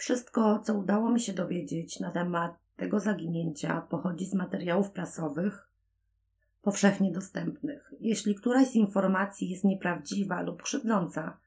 [0.00, 5.68] Wszystko, co udało mi się dowiedzieć na temat tego zaginięcia, pochodzi z materiałów prasowych
[6.62, 7.92] powszechnie dostępnych.
[8.00, 11.38] Jeśli któraś z informacji jest nieprawdziwa lub krzywdząca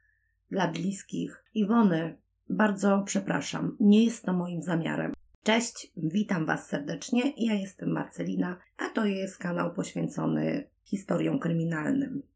[0.52, 2.18] dla bliskich Iwony,
[2.50, 5.14] bardzo przepraszam, nie jest to moim zamiarem.
[5.44, 7.34] Cześć, witam Was serdecznie.
[7.38, 12.33] Ja jestem Marcelina, a to jest kanał poświęcony historiom kryminalnym.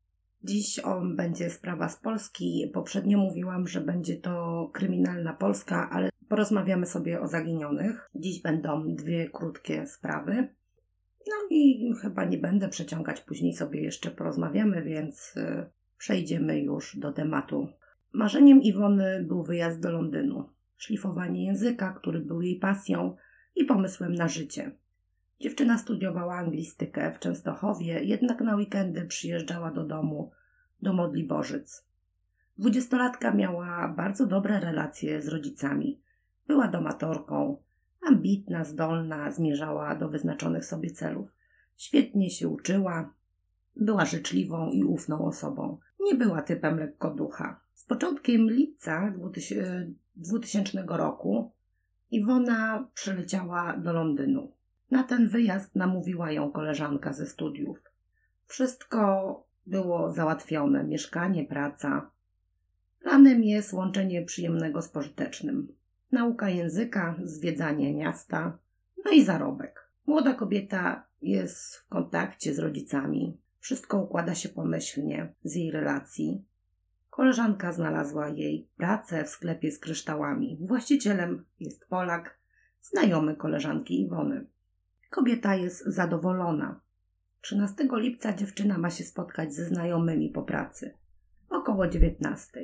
[0.47, 2.71] Dziś on będzie sprawa z Polski.
[2.73, 8.09] Poprzednio mówiłam, że będzie to kryminalna Polska, ale porozmawiamy sobie o zaginionych.
[8.15, 10.47] Dziś będą dwie krótkie sprawy.
[11.27, 15.65] No i chyba nie będę przeciągać, później sobie jeszcze porozmawiamy, więc y,
[15.97, 17.67] przejdziemy już do tematu.
[18.13, 23.15] Marzeniem Iwony był wyjazd do Londynu, szlifowanie języka, który był jej pasją
[23.55, 24.71] i pomysłem na życie.
[25.39, 30.31] Dziewczyna studiowała anglistykę w Częstochowie, jednak na weekendy przyjeżdżała do domu,
[30.81, 31.85] do Modli Bożyc.
[32.57, 36.01] Dwudziestolatka miała bardzo dobre relacje z rodzicami.
[36.47, 37.57] Była domatorką,
[38.07, 41.29] ambitna, zdolna, zmierzała do wyznaczonych sobie celów.
[41.75, 43.13] Świetnie się uczyła,
[43.75, 45.77] była życzliwą i ufną osobą.
[45.99, 47.59] Nie była typem lekkoducha.
[47.73, 49.13] Z początkiem lipca
[50.15, 51.51] 2000 roku
[52.11, 54.56] Iwona przyleciała do Londynu.
[54.91, 57.77] Na ten wyjazd namówiła ją koleżanka ze studiów.
[58.45, 62.11] Wszystko było załatwione: mieszkanie, praca.
[62.99, 65.67] Planem jest łączenie przyjemnego z pożytecznym.
[66.11, 68.57] Nauka języka, zwiedzanie miasta,
[69.05, 69.91] no i zarobek.
[70.05, 73.37] Młoda kobieta jest w kontakcie z rodzicami.
[73.59, 76.45] Wszystko układa się pomyślnie z jej relacji.
[77.09, 80.57] Koleżanka znalazła jej pracę w sklepie z kryształami.
[80.61, 82.39] Właścicielem jest Polak,
[82.81, 84.45] znajomy koleżanki Iwony.
[85.09, 86.81] Kobieta jest zadowolona.
[87.41, 90.93] 13 lipca dziewczyna ma się spotkać ze znajomymi po pracy.
[91.49, 92.59] Około 19.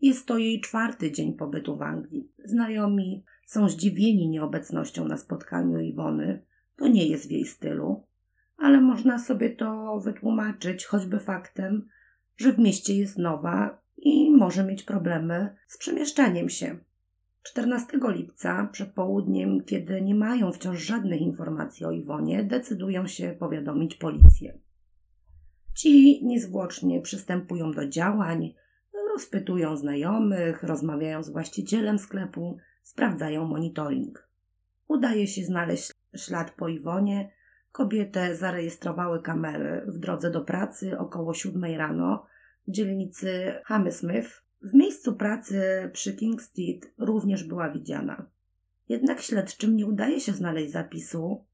[0.00, 2.32] Jest to jej czwarty dzień pobytu w Anglii.
[2.44, 6.42] Znajomi są zdziwieni nieobecnością na spotkaniu Iwony.
[6.76, 8.06] To nie jest w jej stylu,
[8.56, 11.88] ale można sobie to wytłumaczyć choćby faktem,
[12.36, 16.78] że w mieście jest nowa i może mieć problemy z przemieszczaniem się.
[17.42, 23.94] 14 lipca przed południem, kiedy nie mają wciąż żadnych informacji o Iwonie, decydują się powiadomić
[23.94, 24.58] policję.
[25.74, 28.54] Ci niezwłocznie przystępują do działań,
[29.12, 34.28] rozpytują znajomych, rozmawiają z właścicielem sklepu, sprawdzają monitoring.
[34.88, 37.32] Udaje się znaleźć ślad po Iwonie.
[37.72, 42.26] Kobietę zarejestrowały kamery w drodze do pracy około 7 rano
[42.68, 48.26] w dzielnicy Hammersmith w miejscu pracy przy King Street również była widziana.
[48.88, 51.44] Jednak śledczym nie udaje się znaleźć zapisu,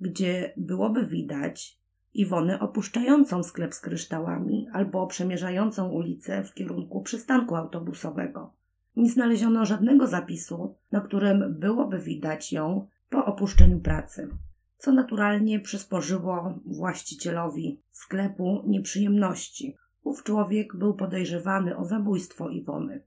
[0.00, 1.80] gdzie byłoby widać
[2.14, 8.52] Iwonę opuszczającą sklep z kryształami albo przemierzającą ulicę w kierunku przystanku autobusowego.
[8.96, 14.28] Nie znaleziono żadnego zapisu, na którym byłoby widać ją po opuszczeniu pracy,
[14.78, 23.02] co naturalnie przysporzyło właścicielowi sklepu nieprzyjemności, Ów człowiek był podejrzewany o zabójstwo Iwony.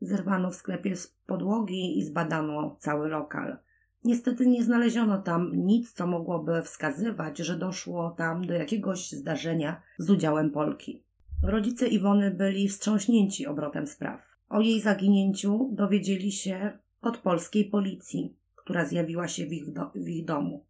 [0.00, 3.56] Zerwano w sklepie z podłogi i zbadano cały lokal.
[4.04, 10.10] Niestety nie znaleziono tam nic, co mogłoby wskazywać, że doszło tam do jakiegoś zdarzenia z
[10.10, 11.02] udziałem Polki.
[11.42, 14.36] Rodzice Iwony byli wstrząśnięci obrotem spraw.
[14.48, 20.08] O jej zaginięciu dowiedzieli się od polskiej policji, która zjawiła się w ich, do, w
[20.08, 20.64] ich domu.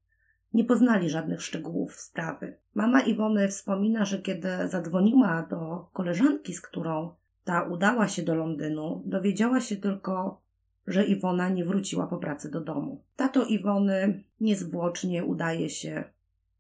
[0.55, 2.57] Nie poznali żadnych szczegółów sprawy.
[2.75, 7.15] Mama Iwony wspomina, że kiedy zadzwoniła do koleżanki, z którą
[7.45, 10.41] ta udała się do Londynu, dowiedziała się tylko,
[10.87, 13.03] że Iwona nie wróciła po pracy do domu.
[13.17, 16.05] Tato Iwony niezwłocznie udaje się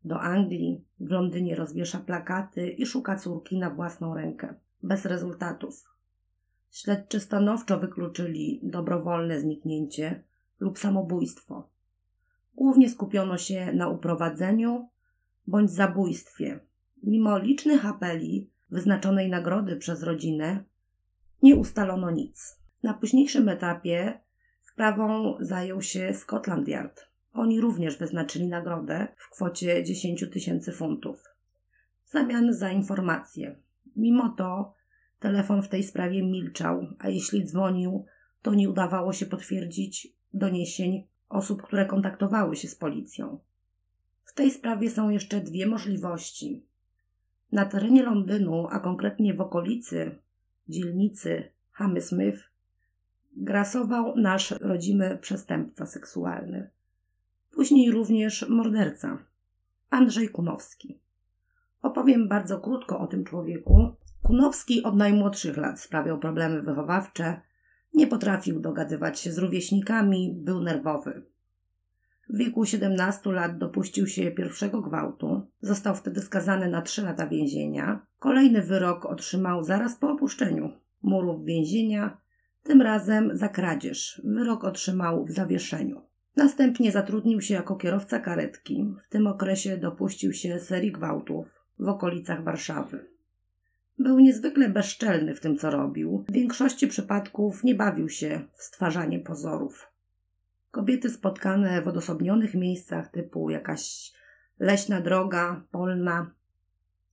[0.04, 4.54] do Anglii, w Londynie rozwiesza plakaty i szuka córki na własną rękę.
[4.82, 5.92] Bez rezultatów.
[6.70, 10.22] Śledczy stanowczo wykluczyli dobrowolne zniknięcie
[10.60, 11.68] lub samobójstwo.
[12.54, 14.88] Głównie skupiono się na uprowadzeniu
[15.46, 16.60] bądź zabójstwie.
[17.02, 20.64] Mimo licznych apeli wyznaczonej nagrody przez rodzinę,
[21.42, 22.58] nie ustalono nic.
[22.82, 24.20] Na późniejszym etapie
[24.60, 27.06] sprawą zajął się Scotland Yard.
[27.32, 31.24] Oni również wyznaczyli nagrodę w kwocie 10 tysięcy funtów.
[32.04, 33.56] W zamian za informacje.
[33.96, 34.74] Mimo to
[35.18, 38.04] telefon w tej sprawie milczał, a jeśli dzwonił,
[38.42, 43.38] to nie udawało się potwierdzić doniesień osób, które kontaktowały się z policją.
[44.24, 46.62] W tej sprawie są jeszcze dwie możliwości.
[47.52, 50.18] Na terenie Londynu, a konkretnie w okolicy
[50.68, 52.38] dzielnicy Hammersmith,
[53.36, 56.70] grasował nasz rodzimy przestępca seksualny.
[57.50, 59.18] Później również morderca,
[59.90, 60.98] Andrzej Kunowski.
[61.82, 63.94] Opowiem bardzo krótko o tym człowieku.
[64.22, 67.40] Kunowski od najmłodszych lat sprawiał problemy wychowawcze
[67.94, 71.22] Nie potrafił dogadywać się z rówieśnikami, był nerwowy.
[72.28, 75.46] W wieku 17 lat dopuścił się pierwszego gwałtu.
[75.60, 78.06] Został wtedy skazany na 3 lata więzienia.
[78.18, 80.72] Kolejny wyrok otrzymał zaraz po opuszczeniu
[81.02, 82.16] murów więzienia,
[82.62, 84.22] tym razem za kradzież.
[84.24, 86.00] Wyrok otrzymał w zawieszeniu.
[86.36, 88.94] Następnie zatrudnił się jako kierowca karetki.
[89.06, 91.46] W tym okresie dopuścił się serii gwałtów
[91.78, 93.11] w okolicach Warszawy.
[93.98, 96.24] Był niezwykle bezczelny w tym, co robił.
[96.28, 99.88] W większości przypadków nie bawił się w stwarzanie pozorów.
[100.70, 104.12] Kobiety spotkane w odosobnionych miejscach, typu jakaś
[104.58, 106.30] leśna droga, polna,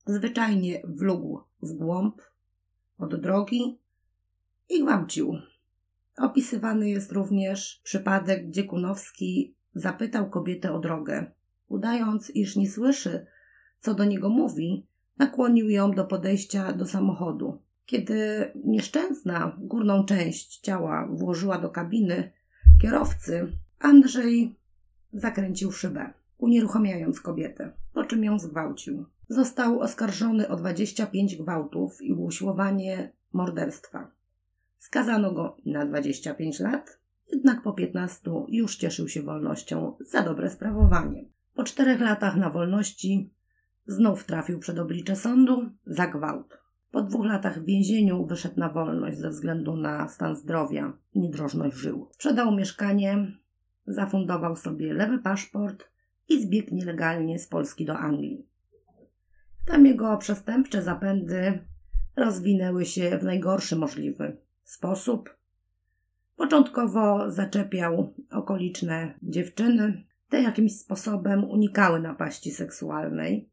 [0.06, 2.22] zwyczajnie wlógł w głąb
[2.98, 3.78] od drogi
[4.68, 5.38] i gwałcił.
[6.16, 11.30] Opisywany jest również przypadek, gdzie Kunowski zapytał kobietę o drogę.
[11.68, 13.26] Udając, iż nie słyszy,
[13.80, 14.86] co do niego mówi,
[15.20, 17.58] nakłonił ją do podejścia do samochodu.
[17.86, 22.32] Kiedy nieszczęsna górną część ciała włożyła do kabiny
[22.82, 24.54] kierowcy, Andrzej
[25.12, 29.04] zakręcił szybę, unieruchamiając kobietę, po czym ją zgwałcił.
[29.28, 34.10] Został oskarżony o 25 gwałtów i usiłowanie morderstwa.
[34.78, 36.98] Skazano go na 25 lat,
[37.32, 41.24] jednak po 15 już cieszył się wolnością za dobre sprawowanie.
[41.54, 43.30] Po czterech latach na wolności
[43.90, 46.58] znów trafił przed oblicze sądu za gwałt.
[46.90, 51.76] Po dwóch latach w więzieniu wyszedł na wolność ze względu na stan zdrowia i niedrożność
[51.76, 52.08] żył.
[52.12, 53.32] Sprzedał mieszkanie,
[53.86, 55.84] zafundował sobie lewy paszport
[56.28, 58.46] i zbiegł nielegalnie z Polski do Anglii.
[59.66, 61.58] Tam jego przestępcze zapędy
[62.16, 65.36] rozwinęły się w najgorszy możliwy sposób.
[66.36, 70.04] Początkowo zaczepiał okoliczne dziewczyny.
[70.28, 73.50] Te jakimś sposobem unikały napaści seksualnej.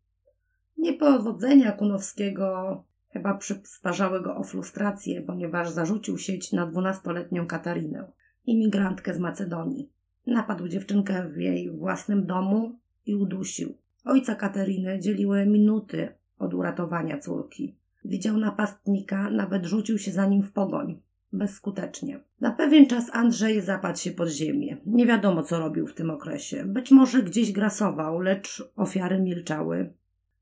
[0.78, 8.12] Niepowodzenia Kunowskiego chyba przysparzały go o frustrację, ponieważ zarzucił sieć na dwunastoletnią Katarinę,
[8.46, 9.90] imigrantkę z Macedonii.
[10.28, 13.78] Napadł dziewczynkę w jej własnym domu i udusił.
[14.06, 16.10] Ojca Kateriny dzieliły minuty
[16.40, 17.76] od uratowania córki.
[18.06, 21.02] Widział napastnika, nawet rzucił się za nim w pogoń.
[21.34, 22.20] Bezskutecznie.
[22.42, 24.78] Na pewien czas Andrzej zapadł się pod ziemię.
[24.86, 26.66] Nie wiadomo, co robił w tym okresie.
[26.66, 29.94] Być może gdzieś grasował, lecz ofiary milczały.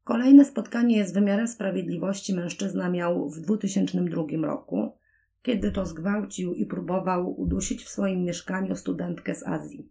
[0.05, 4.97] Kolejne spotkanie z wymiarem sprawiedliwości mężczyzna miał w 2002 roku,
[5.41, 9.89] kiedy to zgwałcił i próbował udusić w swoim mieszkaniu studentkę z Azji.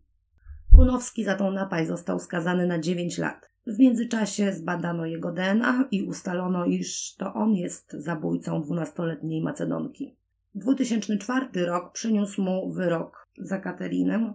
[0.76, 3.50] Kunowski za tą napaść został skazany na 9 lat.
[3.66, 10.16] W międzyczasie zbadano jego DNA i ustalono, iż to on jest zabójcą dwunastoletniej Macedonki.
[10.54, 14.34] 2004 rok przyniósł mu wyrok za Katerinę.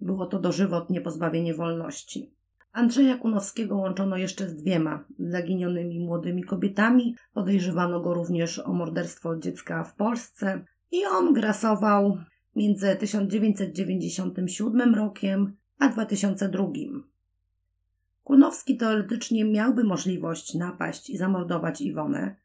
[0.00, 2.34] Było to dożywotnie pozbawienie wolności.
[2.72, 7.16] Andrzeja Kunowskiego łączono jeszcze z dwiema zaginionymi młodymi kobietami.
[7.34, 12.18] Podejrzewano go również o morderstwo dziecka w Polsce i on grasował
[12.56, 16.66] między 1997 rokiem a 2002.
[18.24, 22.36] Kunowski teoretycznie miałby możliwość napaść i zamordować Iwonę,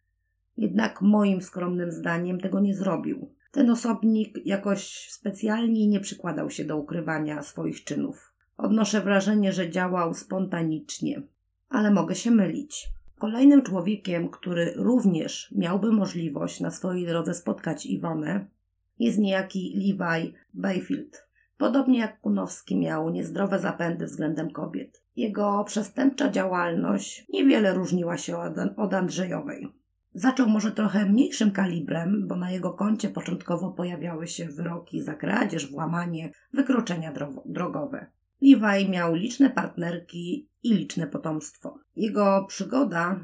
[0.58, 3.34] jednak moim skromnym zdaniem tego nie zrobił.
[3.52, 8.35] Ten osobnik jakoś specjalnie nie przykładał się do ukrywania swoich czynów.
[8.58, 11.22] Odnoszę wrażenie, że działał spontanicznie,
[11.70, 12.88] ale mogę się mylić.
[13.18, 18.46] Kolejnym człowiekiem, który również miałby możliwość na swojej drodze spotkać Iwonę,
[19.00, 21.28] jest niejaki Levi Bayfield.
[21.58, 25.04] Podobnie jak Kunowski miał niezdrowe zapędy względem kobiet.
[25.16, 28.38] Jego przestępcza działalność niewiele różniła się
[28.78, 29.68] od, Andrzejowej.
[30.14, 35.72] Zaczął może trochę mniejszym kalibrem, bo na jego koncie początkowo pojawiały się wyroki za kradzież,
[35.72, 37.14] włamanie, wykroczenia
[37.46, 38.08] drogowe.
[38.42, 41.80] Levi miał liczne partnerki i liczne potomstwo.
[41.96, 43.20] Jego przygoda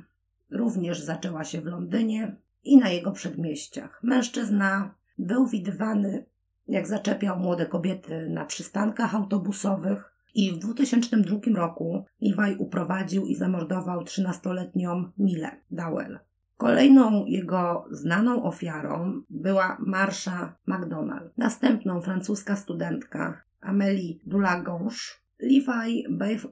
[0.51, 3.99] również zaczęła się w Londynie i na jego przedmieściach.
[4.03, 6.25] Mężczyzna był widywany,
[6.67, 14.01] jak zaczepiał młode kobiety na przystankach autobusowych i w 2002 roku Levi uprowadził i zamordował
[14.01, 16.19] 13-letnią Milę Dowell.
[16.57, 21.37] Kolejną jego znaną ofiarą była Marsha McDonald.
[21.37, 24.95] Następną francuska studentka Amélie Dulagonge.
[25.39, 25.65] Levi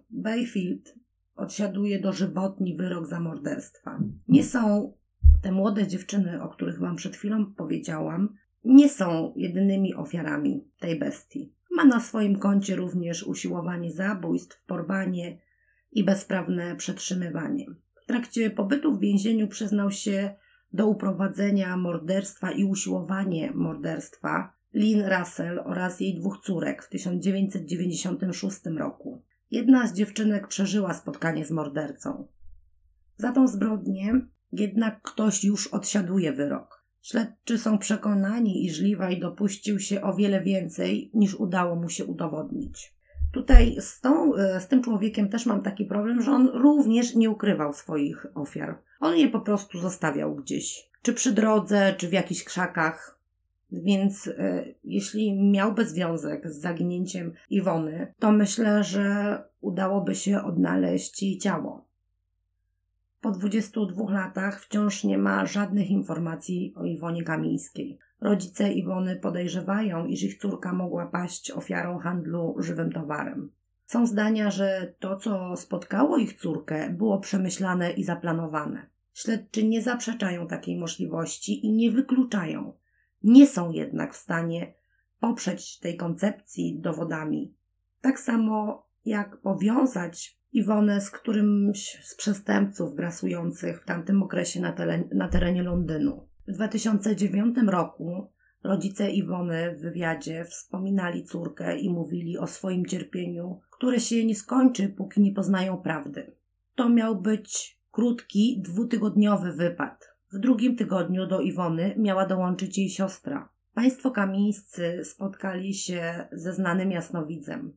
[0.09, 0.95] Bayfield
[1.35, 3.99] odsiaduje dożywotni wyrok za morderstwa.
[4.27, 4.93] Nie są
[5.41, 11.53] te młode dziewczyny, o których Wam przed chwilą powiedziałam, nie są jedynymi ofiarami tej bestii.
[11.71, 15.37] Ma na swoim koncie również usiłowanie zabójstw, porwanie
[15.91, 17.65] i bezprawne przetrzymywanie.
[18.03, 20.35] W trakcie pobytu w więzieniu przyznał się
[20.73, 29.23] do uprowadzenia morderstwa i usiłowanie morderstwa Lynn Russell oraz jej dwóch córek w 1996 roku.
[29.51, 32.27] Jedna z dziewczynek przeżyła spotkanie z mordercą.
[33.17, 34.21] Za tą zbrodnię
[34.51, 36.85] jednak ktoś już odsiaduje wyrok.
[37.01, 42.93] Śledczy są przekonani, iż Levi dopuścił się o wiele więcej, niż udało mu się udowodnić.
[43.31, 47.29] Tutaj z, tą, e, z tym człowiekiem też mam taki problem, że on również nie
[47.29, 48.81] ukrywał swoich ofiar.
[48.99, 53.18] On je po prostu zostawiał gdzieś, czy przy drodze, czy w jakichś krzakach.
[53.71, 61.38] Więc e, jeśli miałby związek z zaginięciem Iwony, to myślę, że udałoby się odnaleźć jej
[61.38, 61.85] ciało.
[63.21, 67.99] Po 22 latach wciąż nie ma żadnych informacji o Iwonie Kamińskiej.
[68.21, 73.51] Rodzice Iwony podejrzewają, iż ich córka mogła paść ofiarą handlu żywym towarem.
[73.85, 78.85] Są zdania, że to, co spotkało ich córkę, było przemyślane i zaplanowane.
[79.13, 82.73] Śledczy nie zaprzeczają takiej możliwości i nie wykluczają.
[83.23, 84.73] Nie są jednak w stanie
[85.19, 87.53] poprzeć tej koncepcji dowodami.
[88.01, 95.03] Tak samo jak powiązać Iwonę z którymś z przestępców grasujących w tamtym okresie na, tele,
[95.11, 96.27] na terenie Londynu.
[96.47, 98.31] W 2009 roku
[98.63, 104.89] rodzice Iwony w wywiadzie wspominali córkę i mówili o swoim cierpieniu, które się nie skończy,
[104.89, 106.35] póki nie poznają prawdy.
[106.75, 110.08] To miał być krótki, dwutygodniowy wypad.
[110.31, 113.50] W drugim tygodniu do Iwony miała dołączyć jej siostra.
[113.74, 117.74] Państwo kamińscy spotkali się ze znanym jasnowidzem.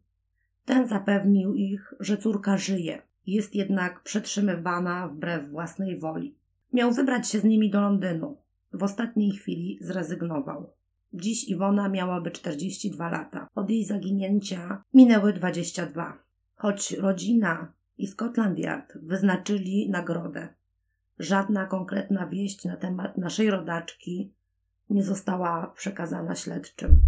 [0.64, 6.34] Ten zapewnił ich, że córka żyje, jest jednak przetrzymywana wbrew własnej woli.
[6.72, 8.36] Miał wybrać się z nimi do Londynu.
[8.72, 10.70] W ostatniej chwili zrezygnował.
[11.12, 13.48] Dziś Iwona miałaby 42 lata.
[13.54, 16.18] Od jej zaginięcia minęły 22.
[16.54, 20.48] Choć rodzina i Scotland Yard wyznaczyli nagrodę,
[21.18, 24.34] żadna konkretna wieść na temat naszej rodaczki
[24.90, 27.02] nie została przekazana śledczym.